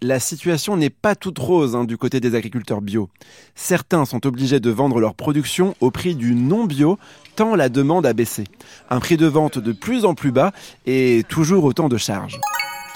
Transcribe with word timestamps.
la 0.00 0.20
situation 0.20 0.76
n'est 0.76 0.90
pas 0.90 1.16
toute 1.16 1.38
rose 1.38 1.74
hein, 1.74 1.84
du 1.84 1.96
côté 1.96 2.20
des 2.20 2.34
agriculteurs 2.34 2.80
bio. 2.80 3.08
Certains 3.54 4.04
sont 4.04 4.26
obligés 4.26 4.60
de 4.60 4.70
vendre 4.70 5.00
leur 5.00 5.14
production 5.14 5.74
au 5.80 5.90
prix 5.90 6.14
du 6.14 6.34
non 6.34 6.64
bio, 6.66 6.98
tant 7.34 7.56
la 7.56 7.68
demande 7.68 8.06
a 8.06 8.12
baissé. 8.12 8.44
Un 8.90 9.00
prix 9.00 9.16
de 9.16 9.26
vente 9.26 9.58
de 9.58 9.72
plus 9.72 10.04
en 10.04 10.14
plus 10.14 10.30
bas 10.30 10.52
et 10.86 11.24
toujours 11.28 11.64
autant 11.64 11.88
de 11.88 11.96
charges. 11.96 12.40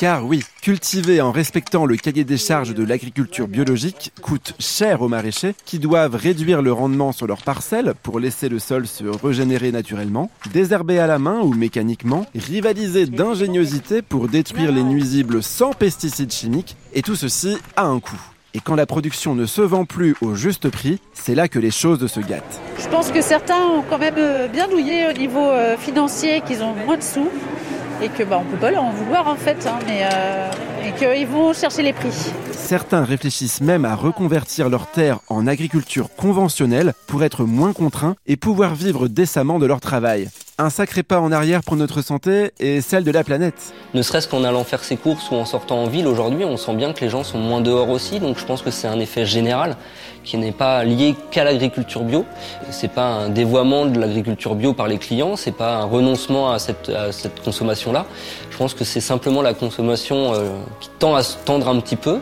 Car 0.02 0.26
oui, 0.26 0.42
cultiver 0.62 1.20
en 1.20 1.30
respectant 1.30 1.86
le 1.86 1.96
cahier 1.96 2.24
des 2.24 2.36
charges 2.36 2.74
de 2.74 2.82
l'agriculture 2.82 3.46
biologique 3.46 4.10
coûte 4.20 4.52
cher 4.58 5.00
aux 5.00 5.06
maraîchers 5.06 5.54
qui 5.64 5.78
doivent 5.78 6.16
réduire 6.16 6.60
le 6.60 6.72
rendement 6.72 7.12
sur 7.12 7.28
leurs 7.28 7.44
parcelles 7.44 7.94
pour 8.02 8.18
laisser 8.18 8.48
le 8.48 8.58
sol 8.58 8.88
se 8.88 9.04
régénérer 9.04 9.70
naturellement, 9.70 10.28
désherber 10.52 10.98
à 10.98 11.06
la 11.06 11.20
main 11.20 11.38
ou 11.42 11.54
mécaniquement, 11.54 12.26
rivaliser 12.34 13.06
d'ingéniosité 13.06 14.02
pour 14.02 14.26
détruire 14.26 14.72
les 14.72 14.82
nuisibles 14.82 15.40
sans 15.40 15.70
pesticides 15.70 16.32
chimiques, 16.32 16.76
et 16.94 17.02
tout 17.02 17.14
ceci 17.14 17.56
a 17.76 17.84
un 17.84 18.00
coût. 18.00 18.20
Et 18.54 18.60
quand 18.60 18.74
la 18.74 18.86
production 18.86 19.36
ne 19.36 19.46
se 19.46 19.62
vend 19.62 19.84
plus 19.84 20.16
au 20.20 20.34
juste 20.34 20.68
prix, 20.68 20.98
c'est 21.14 21.36
là 21.36 21.46
que 21.46 21.60
les 21.60 21.70
choses 21.70 22.04
se 22.08 22.18
gâtent. 22.18 22.60
Je 22.76 22.88
pense 22.88 23.12
que 23.12 23.22
certains 23.22 23.64
ont 23.66 23.84
quand 23.88 23.98
même 23.98 24.18
euh, 24.18 24.48
bien 24.48 24.66
douillé 24.66 25.06
au 25.08 25.12
niveau 25.12 25.48
euh, 25.48 25.76
financier, 25.76 26.42
qu'ils 26.44 26.64
ont 26.64 26.74
moins 26.74 26.96
de 26.96 27.02
sous 27.04 27.28
et 28.02 28.08
que 28.08 28.24
bah, 28.24 28.40
on 28.40 28.44
peut 28.44 28.56
pas 28.56 28.70
leur 28.70 28.82
en 28.82 28.90
vouloir 28.90 29.28
en 29.28 29.36
fait, 29.36 29.66
hein, 29.66 29.78
mais 29.86 30.00
euh, 30.02 30.50
et 30.84 30.92
qu'ils 30.92 31.26
vont 31.26 31.52
chercher 31.52 31.82
les 31.82 31.92
prix. 31.92 32.12
Certains 32.52 33.04
réfléchissent 33.04 33.60
même 33.60 33.84
à 33.84 33.94
reconvertir 33.94 34.68
leurs 34.68 34.90
terres 34.90 35.20
en 35.28 35.46
agriculture 35.46 36.08
conventionnelle 36.16 36.94
pour 37.06 37.22
être 37.22 37.44
moins 37.44 37.72
contraints 37.72 38.16
et 38.26 38.36
pouvoir 38.36 38.74
vivre 38.74 39.08
décemment 39.08 39.58
de 39.58 39.66
leur 39.66 39.80
travail 39.80 40.28
un 40.58 40.70
sacré 40.70 41.02
pas 41.02 41.20
en 41.20 41.32
arrière 41.32 41.62
pour 41.62 41.76
notre 41.76 42.02
santé 42.02 42.52
et 42.60 42.80
celle 42.80 43.04
de 43.04 43.10
la 43.10 43.24
planète. 43.24 43.72
Ne 43.94 44.02
serait-ce 44.02 44.28
qu'en 44.28 44.44
allant 44.44 44.64
faire 44.64 44.84
ses 44.84 44.96
courses 44.96 45.30
ou 45.30 45.34
en 45.34 45.44
sortant 45.44 45.82
en 45.82 45.86
ville 45.86 46.06
aujourd'hui, 46.06 46.44
on 46.44 46.56
sent 46.56 46.74
bien 46.74 46.92
que 46.92 47.00
les 47.00 47.08
gens 47.08 47.24
sont 47.24 47.38
moins 47.38 47.60
dehors 47.60 47.88
aussi, 47.88 48.20
donc 48.20 48.38
je 48.38 48.44
pense 48.44 48.62
que 48.62 48.70
c'est 48.70 48.88
un 48.88 49.00
effet 49.00 49.26
général 49.26 49.76
qui 50.24 50.36
n'est 50.36 50.52
pas 50.52 50.84
lié 50.84 51.16
qu'à 51.30 51.44
l'agriculture 51.44 52.02
bio. 52.02 52.24
C'est 52.70 52.92
pas 52.92 53.06
un 53.06 53.28
dévoiement 53.28 53.86
de 53.86 53.98
l'agriculture 53.98 54.54
bio 54.54 54.72
par 54.72 54.86
les 54.86 54.98
clients, 54.98 55.36
c'est 55.36 55.56
pas 55.56 55.76
un 55.76 55.84
renoncement 55.84 56.52
à 56.52 56.58
cette, 56.58 56.92
consommation-là. 57.44 58.06
Je 58.50 58.56
pense 58.56 58.74
que 58.74 58.84
c'est 58.84 59.00
simplement 59.00 59.42
la 59.42 59.54
consommation 59.54 60.34
euh, 60.34 60.50
qui 60.80 60.90
tend 60.98 61.14
à 61.14 61.22
se 61.22 61.36
tendre 61.44 61.68
un 61.68 61.80
petit 61.80 61.96
peu. 61.96 62.20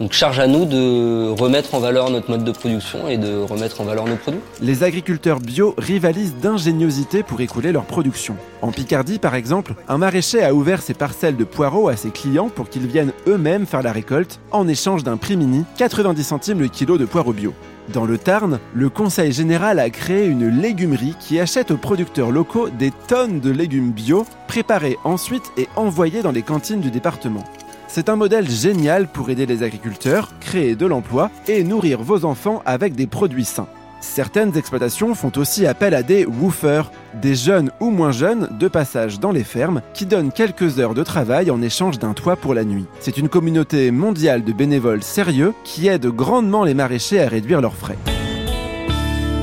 Donc 0.00 0.12
charge 0.12 0.38
à 0.38 0.46
nous 0.46 0.64
de 0.64 1.28
remettre 1.28 1.74
en 1.74 1.80
valeur 1.80 2.08
notre 2.10 2.30
mode 2.30 2.44
de 2.44 2.52
production 2.52 3.08
et 3.08 3.18
de 3.18 3.36
remettre 3.36 3.80
en 3.80 3.84
valeur 3.84 4.06
nos 4.06 4.16
produits. 4.16 4.40
Les 4.60 4.84
agriculteurs 4.84 5.40
bio 5.40 5.74
rivalisent 5.76 6.36
d'ingéniosité 6.36 7.24
pour 7.24 7.40
écouler 7.40 7.72
leur 7.72 7.84
production. 7.84 8.36
En 8.62 8.70
Picardie, 8.70 9.18
par 9.18 9.34
exemple, 9.34 9.74
un 9.88 9.98
maraîcher 9.98 10.44
a 10.44 10.54
ouvert 10.54 10.82
ses 10.82 10.94
parcelles 10.94 11.36
de 11.36 11.44
poireaux 11.44 11.88
à 11.88 11.96
ses 11.96 12.10
clients 12.10 12.48
pour 12.48 12.68
qu'ils 12.68 12.86
viennent 12.86 13.12
eux-mêmes 13.26 13.66
faire 13.66 13.82
la 13.82 13.92
récolte 13.92 14.38
en 14.52 14.68
échange 14.68 15.02
d'un 15.02 15.16
prix 15.16 15.36
mini, 15.36 15.64
90 15.78 16.22
centimes 16.22 16.60
le 16.60 16.68
kilo 16.68 16.96
de 16.96 17.04
poireaux 17.04 17.32
bio. 17.32 17.52
Dans 17.92 18.04
le 18.04 18.18
Tarn, 18.18 18.60
le 18.74 18.90
Conseil 18.90 19.32
général 19.32 19.78
a 19.78 19.88
créé 19.88 20.26
une 20.26 20.60
légumerie 20.60 21.16
qui 21.18 21.40
achète 21.40 21.70
aux 21.70 21.78
producteurs 21.78 22.30
locaux 22.30 22.68
des 22.68 22.92
tonnes 23.08 23.40
de 23.40 23.50
légumes 23.50 23.92
bio, 23.92 24.26
préparés 24.46 24.98
ensuite 25.04 25.50
et 25.56 25.68
envoyés 25.74 26.22
dans 26.22 26.32
les 26.32 26.42
cantines 26.42 26.80
du 26.80 26.90
département. 26.90 27.44
C'est 27.90 28.10
un 28.10 28.16
modèle 28.16 28.48
génial 28.48 29.08
pour 29.08 29.30
aider 29.30 29.46
les 29.46 29.62
agriculteurs, 29.62 30.34
créer 30.40 30.76
de 30.76 30.84
l'emploi 30.84 31.30
et 31.48 31.64
nourrir 31.64 32.02
vos 32.02 32.26
enfants 32.26 32.62
avec 32.66 32.94
des 32.94 33.06
produits 33.06 33.46
sains. 33.46 33.66
Certaines 34.00 34.56
exploitations 34.58 35.14
font 35.14 35.32
aussi 35.36 35.66
appel 35.66 35.94
à 35.94 36.02
des 36.02 36.26
woofers, 36.26 36.92
des 37.14 37.34
jeunes 37.34 37.72
ou 37.80 37.90
moins 37.90 38.12
jeunes 38.12 38.50
de 38.60 38.68
passage 38.68 39.18
dans 39.18 39.32
les 39.32 39.42
fermes 39.42 39.80
qui 39.94 40.04
donnent 40.04 40.30
quelques 40.30 40.78
heures 40.78 40.94
de 40.94 41.02
travail 41.02 41.50
en 41.50 41.62
échange 41.62 41.98
d'un 41.98 42.12
toit 42.12 42.36
pour 42.36 42.52
la 42.52 42.64
nuit. 42.64 42.84
C'est 43.00 43.16
une 43.16 43.30
communauté 43.30 43.90
mondiale 43.90 44.44
de 44.44 44.52
bénévoles 44.52 45.02
sérieux 45.02 45.54
qui 45.64 45.88
aide 45.88 46.06
grandement 46.06 46.64
les 46.64 46.74
maraîchers 46.74 47.22
à 47.22 47.28
réduire 47.28 47.62
leurs 47.62 47.74
frais. 47.74 47.98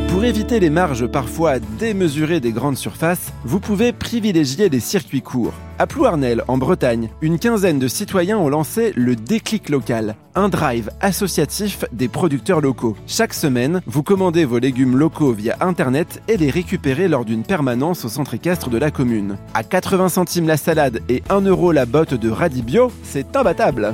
Pour 0.10 0.24
éviter 0.24 0.60
les 0.60 0.70
marges 0.70 1.08
parfois 1.08 1.60
démesurées 1.60 2.40
des 2.40 2.52
grandes 2.52 2.78
surfaces, 2.78 3.34
vous 3.44 3.60
pouvez 3.60 3.92
privilégier 3.92 4.70
les 4.70 4.80
circuits 4.80 5.22
courts. 5.22 5.54
À 5.78 5.88
Plouarnel, 5.88 6.44
en 6.48 6.58
Bretagne, 6.58 7.10
une 7.22 7.38
quinzaine 7.38 7.80
de 7.80 7.88
citoyens 7.88 8.38
ont 8.38 8.48
lancé 8.48 8.94
le 8.96 9.16
Déclic 9.16 9.68
Local, 9.70 10.16
un 10.34 10.48
drive 10.48 10.90
associatif 11.02 11.84
des 11.92 12.08
producteurs 12.08 12.62
locaux. 12.62 12.96
Chaque 13.08 13.34
semaine, 13.34 13.82
vous 13.86 14.04
commandez 14.04 14.46
vos 14.46 14.60
légumes 14.60 14.96
locaux 14.96 15.34
via 15.34 15.58
Internet 15.60 16.22
et 16.30 16.38
les 16.38 16.50
récupérez 16.50 17.10
lors 17.10 17.26
d'une 17.26 17.44
permanence 17.44 18.06
au 18.06 18.10
centre 18.10 18.36
équestre 18.36 18.70
de 18.70 18.78
la 18.78 18.92
commune. 18.92 19.38
À 19.54 19.64
80 19.64 20.10
centimes 20.10 20.48
la 20.48 20.58
salade 20.58 21.02
et 21.10 21.24
1 21.30 21.42
euro 21.42 21.74
la 21.74 21.86
botte 21.86 22.14
de 22.14 22.30
radis 22.30 22.62
bio, 22.62 22.92
c'est 23.04 23.36
imbattable 23.36 23.94